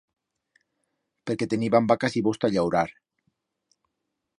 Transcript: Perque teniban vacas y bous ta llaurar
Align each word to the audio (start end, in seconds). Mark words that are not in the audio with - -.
Perque 1.25 1.49
teniban 1.53 1.89
vacas 1.91 2.13
y 2.17 2.25
bous 2.25 2.41
ta 2.41 2.47
llaurar 2.53 2.89